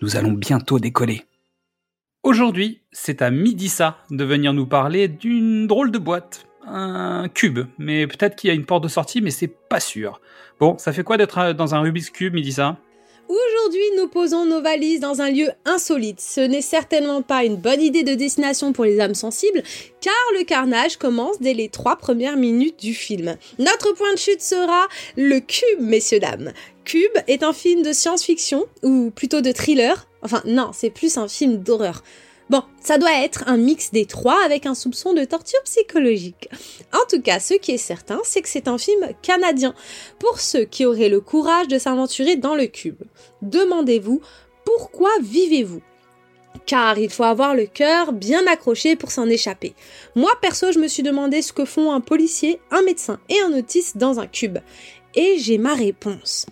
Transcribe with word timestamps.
nous 0.00 0.16
allons 0.16 0.32
bientôt 0.32 0.78
décoller. 0.78 1.24
Aujourd'hui, 2.22 2.82
c'est 2.92 3.22
à 3.22 3.30
Midissa 3.30 3.98
de 4.10 4.24
venir 4.24 4.52
nous 4.52 4.66
parler 4.66 5.08
d'une 5.08 5.66
drôle 5.66 5.90
de 5.90 5.98
boîte. 5.98 6.46
Un 6.66 7.28
cube, 7.32 7.60
mais 7.78 8.06
peut-être 8.06 8.36
qu'il 8.36 8.48
y 8.48 8.50
a 8.50 8.54
une 8.54 8.66
porte 8.66 8.82
de 8.82 8.88
sortie, 8.88 9.22
mais 9.22 9.30
c'est 9.30 9.48
pas 9.48 9.80
sûr. 9.80 10.20
Bon, 10.60 10.76
ça 10.76 10.92
fait 10.92 11.04
quoi 11.04 11.16
d'être 11.16 11.52
dans 11.52 11.74
un 11.74 11.80
Rubik's 11.80 12.10
Cube, 12.10 12.34
Midissa? 12.34 12.76
Aujourd'hui, 13.28 13.84
nous 13.98 14.08
posons 14.08 14.46
nos 14.46 14.62
valises 14.62 15.00
dans 15.00 15.20
un 15.20 15.30
lieu 15.30 15.50
insolite. 15.66 16.18
Ce 16.18 16.40
n'est 16.40 16.62
certainement 16.62 17.20
pas 17.20 17.44
une 17.44 17.56
bonne 17.56 17.82
idée 17.82 18.02
de 18.02 18.14
destination 18.14 18.72
pour 18.72 18.84
les 18.84 19.00
âmes 19.00 19.14
sensibles, 19.14 19.62
car 20.00 20.14
le 20.38 20.44
carnage 20.44 20.96
commence 20.96 21.38
dès 21.38 21.52
les 21.52 21.68
trois 21.68 21.96
premières 21.96 22.38
minutes 22.38 22.80
du 22.80 22.94
film. 22.94 23.36
Notre 23.58 23.92
point 23.92 24.12
de 24.14 24.18
chute 24.18 24.40
sera 24.40 24.88
le 25.16 25.40
cube, 25.40 25.80
messieurs 25.80 26.20
dames. 26.20 26.52
Cube 26.88 27.18
est 27.26 27.42
un 27.42 27.52
film 27.52 27.82
de 27.82 27.92
science-fiction, 27.92 28.64
ou 28.82 29.10
plutôt 29.10 29.42
de 29.42 29.52
thriller. 29.52 30.08
Enfin, 30.22 30.40
non, 30.46 30.70
c'est 30.72 30.88
plus 30.88 31.18
un 31.18 31.28
film 31.28 31.58
d'horreur. 31.58 32.02
Bon, 32.48 32.62
ça 32.82 32.96
doit 32.96 33.22
être 33.22 33.44
un 33.46 33.58
mix 33.58 33.90
des 33.92 34.06
trois 34.06 34.42
avec 34.42 34.64
un 34.64 34.74
soupçon 34.74 35.12
de 35.12 35.22
torture 35.24 35.62
psychologique. 35.64 36.48
En 36.94 37.06
tout 37.06 37.20
cas, 37.20 37.40
ce 37.40 37.52
qui 37.52 37.72
est 37.72 37.76
certain, 37.76 38.20
c'est 38.24 38.40
que 38.40 38.48
c'est 38.48 38.68
un 38.68 38.78
film 38.78 39.06
canadien. 39.20 39.74
Pour 40.18 40.40
ceux 40.40 40.64
qui 40.64 40.86
auraient 40.86 41.10
le 41.10 41.20
courage 41.20 41.68
de 41.68 41.78
s'aventurer 41.78 42.36
dans 42.36 42.54
le 42.54 42.68
cube, 42.68 43.02
demandez-vous 43.42 44.22
pourquoi 44.64 45.10
vivez-vous? 45.20 45.82
Car 46.64 46.98
il 46.98 47.10
faut 47.10 47.24
avoir 47.24 47.54
le 47.54 47.66
cœur 47.66 48.12
bien 48.12 48.46
accroché 48.46 48.96
pour 48.96 49.10
s'en 49.10 49.28
échapper. 49.28 49.74
Moi 50.14 50.30
perso, 50.40 50.72
je 50.72 50.78
me 50.78 50.88
suis 50.88 51.02
demandé 51.02 51.42
ce 51.42 51.52
que 51.52 51.64
font 51.64 51.92
un 51.92 52.00
policier, 52.00 52.60
un 52.70 52.82
médecin 52.82 53.20
et 53.28 53.40
un 53.40 53.52
autiste 53.52 53.98
dans 53.98 54.20
un 54.20 54.26
cube. 54.26 54.58
Et 55.14 55.38
j'ai 55.38 55.58
ma 55.58 55.74
réponse. 55.74 56.46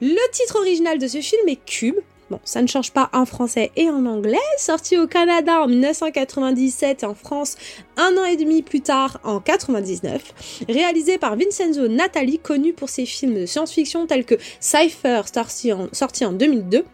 Le 0.00 0.32
titre 0.32 0.56
original 0.56 0.98
de 0.98 1.08
ce 1.08 1.20
film 1.20 1.48
est 1.48 1.64
Cube, 1.64 1.96
Bon, 2.30 2.40
ça 2.44 2.60
ne 2.60 2.66
change 2.66 2.92
pas 2.92 3.08
en 3.14 3.24
français 3.24 3.70
et 3.76 3.88
en 3.88 4.04
anglais. 4.04 4.36
Sorti 4.58 4.98
au 4.98 5.06
Canada 5.06 5.62
en 5.62 5.66
1997 5.66 7.02
et 7.02 7.06
en 7.06 7.14
France 7.14 7.56
un 7.96 8.18
an 8.18 8.24
et 8.24 8.36
demi 8.36 8.60
plus 8.60 8.82
tard 8.82 9.18
en 9.24 9.40
99. 9.40 10.64
Réalisé 10.68 11.16
par 11.16 11.36
Vincenzo 11.36 11.88
Natali, 11.88 12.38
connu 12.38 12.74
pour 12.74 12.90
ses 12.90 13.06
films 13.06 13.34
de 13.34 13.46
science-fiction 13.46 14.06
tels 14.06 14.26
que 14.26 14.34
Cypher, 14.60 15.22
sorti 15.32 15.72
en, 15.72 15.88
sorti 15.92 16.26
en 16.26 16.32
2002 16.32 16.84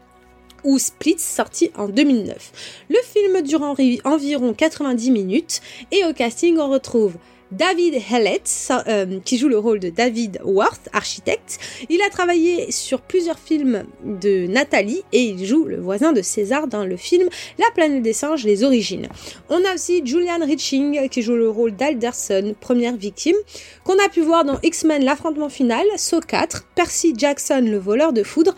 ou 0.63 0.79
Split, 0.79 1.19
sorti 1.19 1.73
en 1.77 1.89
2009. 1.89 2.85
Le 2.89 2.99
film 3.03 3.43
dure 3.43 3.63
environ 4.05 4.55
90 4.55 5.11
minutes 5.11 5.61
et 5.91 6.05
au 6.05 6.13
casting 6.13 6.59
on 6.59 6.71
retrouve 6.71 7.15
David 7.57 7.95
Hellett, 8.11 8.51
euh, 8.89 9.21
qui 9.25 9.39
joue 9.39 9.49
le 9.49 9.59
rôle 9.59 9.79
de 9.79 9.89
David 9.89 10.41
Worth, 10.45 10.89
architecte. 10.93 11.59
Il 11.89 12.03
a 12.03 12.11
travaillé 12.11 12.73
sur 12.73 13.01
plusieurs 13.01 13.39
films 13.39 13.85
de 14.05 14.47
Nathalie 14.47 15.03
et 15.13 15.23
il 15.23 15.47
joue 15.47 15.65
le 15.65 15.81
voisin 15.81 16.13
de 16.13 16.21
César 16.21 16.67
dans 16.67 16.85
le 16.85 16.97
film 16.97 17.29
La 17.59 17.71
planète 17.75 18.03
des 18.03 18.13
singes, 18.13 18.45
les 18.45 18.65
origines. 18.65 19.09
On 19.51 19.65
a 19.65 19.75
aussi 19.75 20.03
Julian 20.05 20.45
Riching 20.45 21.09
qui 21.09 21.23
joue 21.23 21.37
le 21.37 21.49
rôle 21.49 21.77
d'Alderson, 21.77 22.55
première 22.61 22.97
victime, 22.97 23.37
qu'on 23.85 23.99
a 24.05 24.09
pu 24.09 24.21
voir 24.21 24.45
dans 24.45 24.59
X-Men 24.63 25.05
l'affrontement 25.05 25.49
final, 25.49 25.85
Saw 25.97 26.21
4, 26.21 26.67
Percy 26.75 27.15
Jackson, 27.17 27.65
le 27.65 27.79
voleur 27.79 28.13
de 28.13 28.25
foudre. 28.25 28.55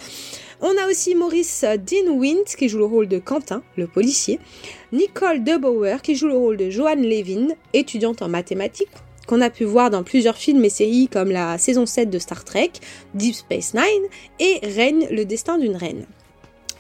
On 0.61 0.75
a 0.77 0.89
aussi 0.89 1.15
Maurice 1.15 1.65
Dean 1.65 2.13
Wint 2.13 2.45
qui 2.57 2.69
joue 2.69 2.79
le 2.79 2.87
rôle 2.87 3.09
de 3.09 3.19
Quentin, 3.19 3.63
le 3.77 3.87
policier. 3.87 4.41
Nicole 4.93 5.45
DeBauer 5.45 6.01
qui 6.03 6.15
joue 6.15 6.29
le 6.29 6.37
rôle 6.37 6.57
de 6.57 6.71
Joanne 6.71 7.03
Levin, 7.03 7.49
étudiante 7.75 8.23
en 8.23 8.29
mathématiques 8.29 8.89
qu'on 9.27 9.41
a 9.41 9.51
pu 9.51 9.65
voir 9.65 9.91
dans 9.91 10.05
plusieurs 10.05 10.37
films 10.37 10.65
et 10.65 10.71
séries 10.71 11.09
comme 11.09 11.31
la 11.31 11.59
saison 11.59 11.85
7 11.85 12.09
de 12.09 12.19
Star 12.19 12.45
Trek, 12.45 12.71
Deep 13.15 13.35
Space 13.35 13.75
Nine 13.75 14.09
et 14.39 14.61
Reine, 14.63 15.05
le 15.11 15.25
destin 15.25 15.59
d'une 15.59 15.77
reine. 15.77 16.07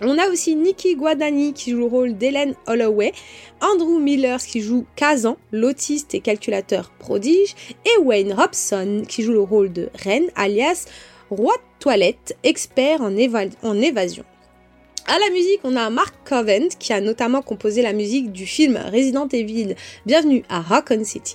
On 0.03 0.19
a 0.19 0.29
aussi 0.29 0.55
Nikki 0.57 0.95
Guadani 0.95 1.55
qui 1.55 1.71
joue 1.71 1.79
le 1.79 1.87
rôle 1.87 2.17
d'Hélène 2.17 2.55
Holloway, 2.67 3.13
Andrew 3.63 3.99
Miller 3.99 4.39
qui 4.39 4.61
joue 4.61 4.85
Kazan, 4.95 5.39
l'autiste 5.53 6.15
et 6.15 6.21
calculateur 6.21 6.91
prodige, 6.99 7.55
et 7.85 8.03
Wayne 8.03 8.35
Robson 8.35 9.03
qui 9.09 9.23
joue 9.23 9.33
le 9.33 9.41
rôle 9.41 9.73
de 9.73 9.89
Reine, 9.95 10.29
alias 10.35 10.87
Roi 11.29 11.55
de 11.55 11.81
toilette, 11.81 12.37
expert 12.45 13.01
en, 13.03 13.17
évasion. 13.17 14.25
À 15.09 15.19
la 15.19 15.31
musique, 15.31 15.59
on 15.65 15.75
a 15.75 15.91
Mark 15.91 16.15
Covent 16.25 16.69
qui 16.79 16.93
a 16.93 17.01
notamment 17.01 17.43
composé 17.43 17.83
la 17.83 17.93
musique 17.93 18.31
du 18.31 18.47
film 18.47 18.79
Resident 18.93 19.27
Evil 19.27 19.75
Bienvenue 20.07 20.45
à 20.49 20.61
Raccoon 20.61 21.03
City. 21.03 21.35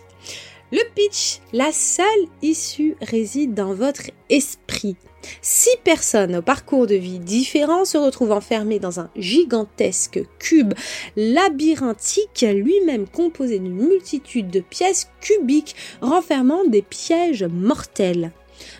Le 0.71 0.79
pitch, 0.95 1.39
la 1.51 1.73
seule 1.73 2.05
issue 2.41 2.95
réside 3.01 3.53
dans 3.53 3.73
votre 3.73 4.03
esprit. 4.29 4.95
Six 5.41 5.75
personnes 5.83 6.37
au 6.37 6.41
parcours 6.41 6.87
de 6.87 6.95
vie 6.95 7.19
différents 7.19 7.83
se 7.83 7.97
retrouvent 7.97 8.31
enfermées 8.31 8.79
dans 8.79 9.01
un 9.01 9.09
gigantesque 9.17 10.21
cube 10.39 10.73
labyrinthique, 11.17 12.45
lui-même 12.49 13.07
composé 13.09 13.59
d'une 13.59 13.75
multitude 13.75 14.49
de 14.49 14.61
pièces 14.61 15.09
cubiques 15.19 15.75
renfermant 15.99 16.63
des 16.63 16.81
pièges 16.81 17.43
mortels. 17.43 18.31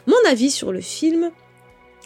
Mon 0.08 0.16
avis 0.28 0.52
sur 0.52 0.72
le 0.72 0.82
film, 0.82 1.32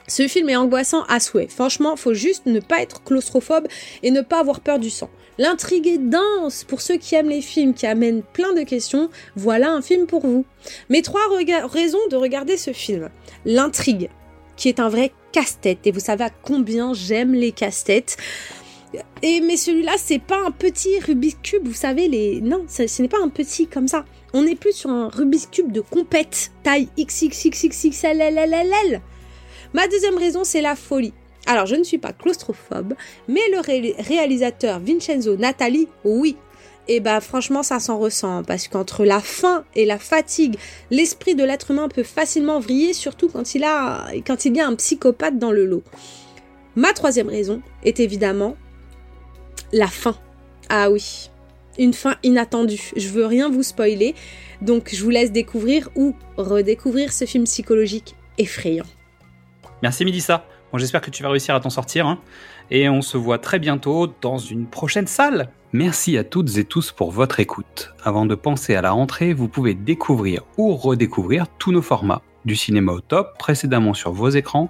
ce 0.08 0.28
film 0.28 0.50
est 0.50 0.56
angoissant 0.56 1.04
à 1.04 1.20
souhait. 1.20 1.48
Franchement, 1.48 1.96
faut 1.96 2.14
juste 2.14 2.46
ne 2.46 2.60
pas 2.60 2.82
être 2.82 3.04
claustrophobe 3.04 3.68
et 4.04 4.12
ne 4.12 4.22
pas 4.22 4.40
avoir 4.40 4.60
peur 4.60 4.80
du 4.80 4.90
sang. 4.90 5.10
L'intrigue 5.38 5.88
est 5.88 5.98
dense. 5.98 6.64
Pour 6.64 6.82
ceux 6.82 6.98
qui 6.98 7.16
aiment 7.16 7.30
les 7.30 7.42
films 7.42 7.74
qui 7.74 7.88
amènent 7.88 8.22
plein 8.22 8.54
de 8.54 8.62
questions, 8.62 9.10
voilà 9.36 9.72
un 9.72 9.82
film 9.82 10.06
pour 10.06 10.22
vous. 10.22 10.46
Mes 10.90 11.02
trois 11.02 11.22
raisons 11.66 12.08
de 12.10 12.16
regarder 12.16 12.58
ce 12.58 12.72
film. 12.72 13.10
L'intrigue, 13.46 14.10
qui 14.56 14.70
est 14.70 14.80
un 14.80 14.90
vrai 14.90 15.12
casse-tête. 15.32 15.80
Et 15.86 15.92
vous 15.92 16.00
savez 16.00 16.24
à 16.24 16.30
combien 16.30 16.94
j'aime 16.94 17.34
les 17.34 17.52
casse-têtes. 17.52 18.18
Et 19.22 19.42
mais 19.42 19.58
celui-là, 19.58 19.94
c'est 19.98 20.20
pas 20.20 20.40
un 20.46 20.52
petit 20.52 21.00
Rubik's 21.00 21.40
Cube, 21.44 21.68
vous 21.68 21.74
savez, 21.74 22.08
les. 22.08 22.40
Non, 22.42 22.66
ce 22.70 23.02
n'est 23.02 23.10
pas 23.10 23.22
un 23.22 23.30
petit 23.30 23.68
comme 23.68 23.88
ça. 23.88 24.06
On 24.38 24.46
est 24.46 24.56
plus 24.56 24.74
sur 24.74 24.90
un 24.90 25.08
Rubik's 25.08 25.48
Cube 25.50 25.72
de 25.72 25.80
compète, 25.80 26.52
taille 26.62 26.90
XXXXLLLL. 27.00 29.02
Ma 29.74 29.88
deuxième 29.88 30.18
raison, 30.18 30.44
c'est 30.44 30.60
la 30.60 30.76
folie. 30.76 31.14
Alors, 31.46 31.68
je 31.68 31.76
ne 31.76 31.86
suis 31.86 32.00
pas 32.00 32.12
claustrophobe, 32.12 32.96
mais 33.30 33.40
le 33.54 33.62
réalisateur 34.04 34.82
Vincenzo 34.82 35.38
Natali, 35.38 35.88
oui. 36.04 36.36
Et 36.90 37.00
bah 37.00 37.22
franchement 37.22 37.64
ça 37.64 37.80
s'en 37.80 37.98
ressent 37.98 38.44
parce 38.44 38.68
qu'entre 38.68 39.06
la 39.06 39.20
faim 39.20 39.64
et 39.74 39.86
la 39.86 39.98
fatigue, 39.98 40.56
l'esprit 40.92 41.34
de 41.34 41.44
l'être 41.44 41.72
humain 41.72 41.88
peut 41.88 42.04
facilement 42.04 42.60
vriller, 42.60 42.94
surtout 42.94 43.28
quand 43.28 43.56
il 43.56 43.64
a 43.64 44.06
quand 44.28 44.46
il 44.46 44.56
y 44.56 44.60
a 44.60 44.68
un 44.68 44.76
psychopathe 44.76 45.40
dans 45.40 45.52
le 45.52 45.66
lot. 45.66 45.82
Ma 46.76 46.94
troisième 46.94 47.30
raison 47.30 47.64
est 47.84 48.00
évidemment 48.00 48.56
la 49.74 49.88
faim. 49.88 50.16
Ah 50.70 50.92
oui, 50.92 51.32
une 51.78 51.94
fin 51.94 52.16
inattendue. 52.24 52.92
Je 52.96 53.10
veux 53.10 53.26
rien 53.26 53.50
vous 53.50 53.64
spoiler, 53.64 54.16
donc 54.62 54.90
je 54.94 55.04
vous 55.04 55.10
laisse 55.10 55.32
découvrir 55.32 55.90
ou 55.96 56.16
redécouvrir 56.38 57.12
ce 57.12 57.26
film 57.26 57.46
psychologique 57.46 58.16
effrayant. 58.38 58.86
Merci 59.82 60.06
Midissa. 60.06 60.46
Bon, 60.72 60.78
j'espère 60.78 61.02
que 61.02 61.12
tu 61.12 61.24
vas 61.24 61.30
réussir 61.30 61.56
à 61.56 61.60
t'en 61.60 61.70
sortir. 61.70 62.08
Hein. 62.08 62.20
Et 62.72 62.90
on 62.90 63.02
se 63.02 63.18
voit 63.18 63.38
très 63.38 63.60
bientôt 63.60 64.08
dans 64.22 64.38
une 64.38 64.66
prochaine 64.66 65.08
salle. 65.08 65.50
Merci 65.74 66.18
à 66.18 66.24
toutes 66.24 66.58
et 66.58 66.66
tous 66.66 66.92
pour 66.92 67.12
votre 67.12 67.40
écoute. 67.40 67.94
Avant 68.04 68.26
de 68.26 68.36
penser 68.36 68.76
à 68.76 68.82
la 68.82 68.92
rentrée, 68.92 69.34
vous 69.34 69.48
pouvez 69.48 69.74
découvrir 69.74 70.44
ou 70.58 70.76
redécouvrir 70.76 71.46
tous 71.60 71.72
nos 71.72 71.82
formats. 71.82 72.22
Du 72.46 72.56
cinéma 72.56 72.94
au 72.94 73.02
top, 73.02 73.38
précédemment 73.38 73.94
sur 73.94 74.12
vos 74.12 74.30
écrans, 74.30 74.70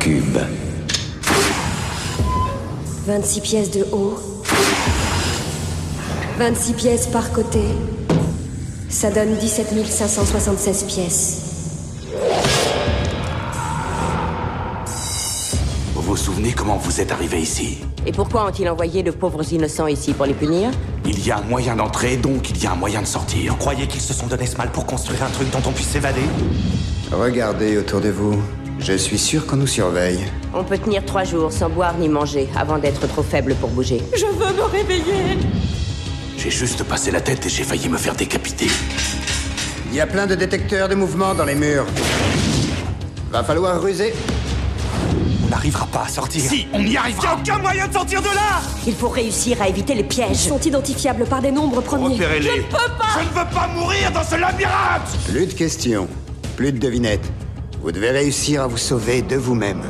Cube. 0.00 0.38
26 3.06 3.40
pièces 3.42 3.70
de 3.70 3.86
haut. 3.92 4.18
26 6.38 6.72
pièces 6.72 7.06
par 7.06 7.30
côté. 7.32 7.60
Ça 8.88 9.10
donne 9.10 9.36
17 9.36 9.68
576 9.86 10.84
pièces. 10.84 11.42
Vous 15.94 16.02
vous 16.02 16.16
souvenez 16.16 16.52
comment 16.52 16.78
vous 16.78 17.00
êtes 17.00 17.12
arrivé 17.12 17.42
ici? 17.42 17.78
Et 18.06 18.12
pourquoi 18.12 18.46
ont-ils 18.46 18.68
envoyé 18.70 19.02
de 19.02 19.10
pauvres 19.10 19.52
innocents 19.52 19.86
ici 19.86 20.14
pour 20.14 20.24
les 20.24 20.34
punir? 20.34 20.70
Il 21.04 21.24
y 21.26 21.30
a 21.30 21.38
un 21.38 21.42
moyen 21.42 21.76
d'entrer, 21.76 22.16
donc 22.16 22.48
il 22.48 22.62
y 22.62 22.66
a 22.66 22.72
un 22.72 22.76
moyen 22.76 23.02
de 23.02 23.06
sortir. 23.06 23.58
Croyez 23.58 23.86
qu'ils 23.86 24.00
se 24.00 24.14
sont 24.14 24.26
donné 24.28 24.46
ce 24.46 24.56
mal 24.56 24.70
pour 24.72 24.86
construire 24.86 25.22
un 25.24 25.30
truc 25.30 25.50
dont 25.50 25.62
on 25.66 25.72
puisse 25.72 25.88
s'évader? 25.88 26.24
Regardez 27.12 27.76
autour 27.76 28.00
de 28.00 28.08
vous. 28.08 28.40
Je 28.80 28.94
suis 28.94 29.18
sûr 29.18 29.46
qu'on 29.46 29.56
nous 29.56 29.66
surveille. 29.66 30.20
On 30.54 30.64
peut 30.64 30.78
tenir 30.78 31.04
trois 31.04 31.24
jours 31.24 31.52
sans 31.52 31.68
boire 31.68 31.94
ni 31.98 32.08
manger 32.08 32.48
avant 32.56 32.78
d'être 32.78 33.06
trop 33.06 33.22
faible 33.22 33.54
pour 33.56 33.68
bouger. 33.70 34.02
Je 34.16 34.24
veux 34.26 34.54
me 34.54 34.62
réveiller 34.62 35.38
J'ai 36.38 36.50
juste 36.50 36.82
passé 36.84 37.10
la 37.10 37.20
tête 37.20 37.44
et 37.46 37.48
j'ai 37.48 37.62
failli 37.64 37.88
me 37.88 37.98
faire 37.98 38.14
décapiter. 38.14 38.68
Il 39.90 39.94
y 39.96 40.00
a 40.00 40.06
plein 40.06 40.26
de 40.26 40.34
détecteurs 40.34 40.88
de 40.88 40.94
mouvement 40.94 41.34
dans 41.34 41.44
les 41.44 41.54
murs. 41.54 41.86
Va 43.30 43.44
falloir 43.44 43.80
ruser. 43.82 44.14
On 45.44 45.48
n'arrivera 45.50 45.86
pas 45.86 46.04
à 46.06 46.08
sortir. 46.08 46.40
Si, 46.42 46.66
on 46.72 46.80
y 46.84 46.96
arrivera 46.96 47.36
aucun 47.36 47.58
moyen 47.58 47.86
de 47.88 47.92
sortir 47.92 48.20
de 48.22 48.26
là 48.28 48.60
Il 48.86 48.94
faut 48.94 49.08
réussir 49.08 49.60
à 49.60 49.68
éviter 49.68 49.94
les 49.94 50.00
Ils 50.00 50.06
pièges. 50.08 50.36
sont 50.36 50.60
identifiables 50.60 51.24
par 51.26 51.42
des 51.42 51.50
nombres 51.50 51.80
premiers. 51.82 52.14
Repérez-les. 52.14 52.48
Je 52.50 52.56
ne 52.56 52.62
peux 52.62 52.92
pas 52.98 53.18
Je 53.18 53.24
ne 53.24 53.28
veux 53.44 53.50
pas 53.54 53.68
mourir 53.74 54.10
dans 54.12 54.24
ce 54.24 54.36
labyrinthe 54.36 55.16
Plus 55.28 55.46
de 55.46 55.52
questions. 55.52 56.08
Plus 56.56 56.72
de 56.72 56.78
devinettes. 56.78 57.28
Vous 57.82 57.92
devez 57.92 58.10
réussir 58.10 58.62
à 58.62 58.66
vous 58.66 58.76
sauver 58.76 59.22
de 59.22 59.36
vous-même. 59.36 59.82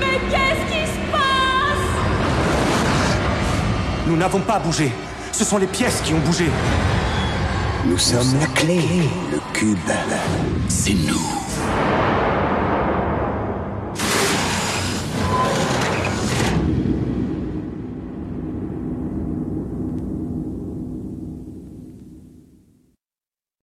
Mais 0.00 0.18
qu'est-ce 0.30 0.72
qui 0.72 0.86
se 0.86 0.98
passe? 1.12 1.86
Nous 4.06 4.16
n'avons 4.16 4.40
pas 4.40 4.58
bougé. 4.58 4.90
Ce 5.30 5.44
sont 5.44 5.58
les 5.58 5.66
pièces 5.66 6.00
qui 6.02 6.14
ont 6.14 6.20
bougé. 6.20 6.46
Nous 7.84 7.98
sommes 7.98 8.38
la 8.40 8.46
clé. 8.46 8.80
Le 9.30 9.40
cube. 9.52 9.78
C'est 10.68 10.94
nous. 10.94 11.47